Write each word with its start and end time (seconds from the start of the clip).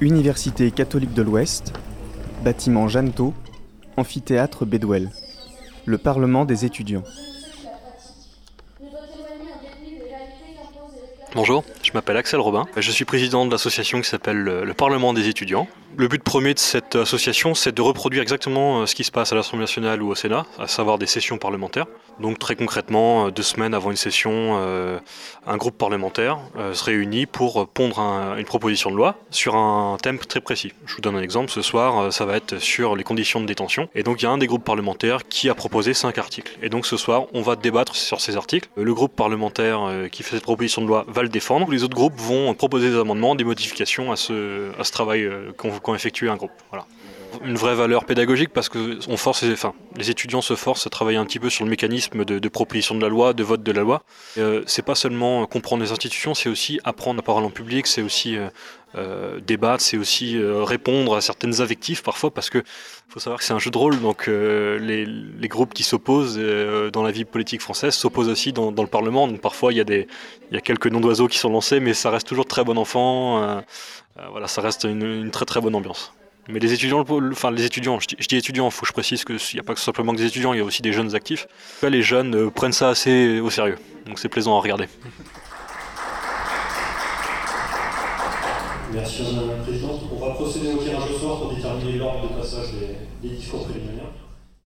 Université 0.00 0.70
catholique 0.70 1.14
de 1.14 1.22
l'Ouest, 1.22 1.72
bâtiment 2.44 2.86
Jeannetot, 2.86 3.32
amphithéâtre 3.96 4.66
Bedwell, 4.66 5.10
le 5.86 5.96
Parlement 5.96 6.44
des 6.44 6.66
étudiants. 6.66 7.02
Bonjour, 11.34 11.64
je 11.86 11.92
m'appelle 11.92 12.16
Axel 12.16 12.40
Robin. 12.40 12.66
Je 12.76 12.90
suis 12.90 13.04
président 13.04 13.46
de 13.46 13.52
l'association 13.52 14.00
qui 14.00 14.08
s'appelle 14.08 14.42
le 14.42 14.74
Parlement 14.74 15.14
des 15.14 15.28
étudiants. 15.28 15.68
Le 15.98 16.08
but 16.08 16.22
premier 16.22 16.52
de 16.52 16.58
cette 16.58 16.94
association, 16.94 17.54
c'est 17.54 17.74
de 17.74 17.80
reproduire 17.80 18.20
exactement 18.20 18.82
euh, 18.82 18.86
ce 18.86 18.94
qui 18.94 19.02
se 19.02 19.10
passe 19.10 19.32
à 19.32 19.34
l'Assemblée 19.34 19.62
nationale 19.62 20.02
ou 20.02 20.10
au 20.10 20.14
Sénat, 20.14 20.44
à 20.58 20.66
savoir 20.66 20.98
des 20.98 21.06
sessions 21.06 21.38
parlementaires. 21.38 21.86
Donc 22.20 22.38
très 22.38 22.54
concrètement, 22.54 23.28
euh, 23.28 23.30
deux 23.30 23.42
semaines 23.42 23.72
avant 23.72 23.90
une 23.90 23.96
session, 23.96 24.58
euh, 24.60 24.98
un 25.46 25.56
groupe 25.56 25.78
parlementaire 25.78 26.38
se 26.74 26.84
réunit 26.84 27.24
pour 27.24 27.66
pondre 27.68 27.98
une 28.36 28.44
proposition 28.44 28.90
de 28.90 28.96
loi 28.96 29.16
sur 29.30 29.54
un 29.54 29.96
thème 30.02 30.18
très 30.18 30.40
précis. 30.40 30.72
Je 30.84 30.96
vous 30.96 31.00
donne 31.00 31.16
un 31.16 31.22
exemple. 31.22 31.50
Ce 31.50 31.62
soir, 31.62 32.12
ça 32.12 32.26
va 32.26 32.36
être 32.36 32.58
sur 32.58 32.96
les 32.96 33.04
conditions 33.04 33.40
de 33.40 33.46
détention. 33.46 33.88
Et 33.94 34.02
donc 34.02 34.20
il 34.20 34.24
y 34.24 34.28
a 34.28 34.30
un 34.30 34.38
des 34.38 34.46
groupes 34.46 34.64
parlementaires 34.64 35.26
qui 35.28 35.48
a 35.48 35.54
proposé 35.54 35.94
cinq 35.94 36.18
articles. 36.18 36.58
Et 36.62 36.68
donc 36.68 36.84
ce 36.84 36.96
soir, 36.96 37.26
on 37.32 37.42
va 37.42 37.56
débattre 37.56 37.94
sur 37.94 38.20
ces 38.20 38.36
articles. 38.36 38.68
Le 38.76 38.92
groupe 38.92 39.14
parlementaire 39.14 40.08
qui 40.10 40.22
fait 40.22 40.34
cette 40.34 40.42
proposition 40.42 40.82
de 40.82 40.88
loi 40.88 41.04
va 41.08 41.22
le 41.22 41.28
défendre. 41.28 41.68
Les 41.76 41.84
autres 41.84 41.94
groupes 41.94 42.18
vont 42.18 42.54
proposer 42.54 42.88
des 42.88 42.96
amendements, 42.96 43.34
des 43.34 43.44
modifications 43.44 44.10
à 44.10 44.16
ce, 44.16 44.90
travail 44.90 45.28
qu'on 45.58 45.70
qu'ont 45.78 45.94
effectué 45.94 46.30
un 46.30 46.36
groupe. 46.36 46.52
Une 47.44 47.56
vraie 47.56 47.74
valeur 47.74 48.04
pédagogique 48.04 48.50
parce 48.50 48.68
que 48.68 48.98
on 49.08 49.16
force, 49.16 49.44
enfin, 49.44 49.74
les 49.96 50.10
étudiants 50.10 50.40
se 50.40 50.54
forcent 50.54 50.86
à 50.86 50.90
travailler 50.90 51.18
un 51.18 51.24
petit 51.24 51.38
peu 51.38 51.50
sur 51.50 51.64
le 51.64 51.70
mécanisme 51.70 52.24
de, 52.24 52.48
proposition 52.48 52.94
de 52.94 53.02
la 53.02 53.08
loi, 53.08 53.32
de 53.32 53.42
vote 53.42 53.62
de 53.62 53.72
la 53.72 53.82
loi. 53.82 54.02
Euh, 54.38 54.62
c'est 54.66 54.84
pas 54.84 54.94
seulement 54.94 55.46
comprendre 55.46 55.82
les 55.82 55.92
institutions, 55.92 56.34
c'est 56.34 56.48
aussi 56.48 56.80
apprendre 56.84 57.16
la 57.16 57.22
parole 57.22 57.44
en 57.44 57.50
public, 57.50 57.86
c'est 57.86 58.02
aussi 58.02 58.36
euh, 58.36 58.48
euh, 58.96 59.40
débattre, 59.40 59.82
c'est 59.82 59.96
aussi 59.96 60.38
répondre 60.40 61.16
à 61.16 61.20
certaines 61.20 61.60
invectives 61.60 62.02
parfois 62.02 62.30
parce 62.30 62.50
que 62.50 62.62
faut 63.08 63.20
savoir 63.20 63.38
que 63.38 63.44
c'est 63.44 63.52
un 63.52 63.58
jeu 63.58 63.70
de 63.70 63.78
rôle, 63.78 64.00
donc 64.00 64.26
les, 64.26 65.48
groupes 65.48 65.74
qui 65.74 65.82
s'opposent 65.82 66.38
dans 66.92 67.02
la 67.02 67.10
vie 67.10 67.24
politique 67.24 67.60
française 67.60 67.94
s'opposent 67.94 68.28
aussi 68.28 68.52
dans, 68.52 68.70
le 68.70 68.86
Parlement. 68.86 69.28
Donc 69.28 69.40
parfois 69.40 69.72
il 69.72 69.76
y 69.76 70.56
a 70.56 70.60
quelques 70.60 70.86
noms 70.86 71.00
d'oiseaux 71.00 71.28
qui 71.28 71.38
sont 71.38 71.50
lancés, 71.50 71.80
mais 71.80 71.94
ça 71.94 72.10
reste 72.10 72.26
toujours 72.26 72.46
très 72.46 72.64
bon 72.64 72.78
enfant. 72.78 73.60
Euh, 74.18 74.26
voilà, 74.30 74.48
ça 74.48 74.62
reste 74.62 74.84
une, 74.84 75.30
très 75.30 75.44
très 75.44 75.60
bonne 75.60 75.74
ambiance. 75.74 76.12
Mais 76.48 76.60
les 76.60 76.72
étudiants, 76.72 77.04
enfin 77.32 77.50
les 77.50 77.64
étudiants, 77.64 77.98
je 77.98 78.06
dis, 78.06 78.36
étudiants, 78.36 78.66
il 78.66 78.70
faut 78.70 78.82
que 78.82 78.88
je 78.88 78.92
précise 78.92 79.24
qu'il 79.24 79.38
n'y 79.54 79.60
a 79.60 79.64
pas 79.64 79.74
simplement 79.74 80.12
que 80.12 80.18
des 80.18 80.26
étudiants, 80.26 80.52
il 80.52 80.58
y 80.58 80.60
a 80.60 80.64
aussi 80.64 80.82
des 80.82 80.92
jeunes 80.92 81.14
actifs. 81.14 81.48
les 81.82 82.02
jeunes 82.02 82.34
euh, 82.36 82.50
prennent 82.50 82.72
ça 82.72 82.88
assez 82.90 83.40
au 83.40 83.50
sérieux, 83.50 83.78
donc 84.06 84.18
c'est 84.18 84.28
plaisant 84.28 84.56
à 84.56 84.60
regarder. 84.60 84.86
Merci 88.92 89.22
Madame 89.34 89.58
la 89.58 89.64
Présidente. 89.64 90.00
On 90.12 90.24
va 90.24 90.34
procéder 90.34 90.72
au 90.72 90.78
tirage 90.78 91.10
au 91.10 91.18
sort 91.18 91.40
pour 91.40 91.54
déterminer 91.54 91.98
l'ordre 91.98 92.30
de 92.30 92.40
passage 92.40 92.68
des 93.22 93.28
discours 93.28 93.64
préliminaires. 93.64 94.25